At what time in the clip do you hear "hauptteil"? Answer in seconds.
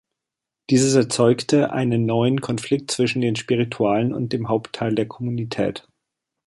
4.49-4.95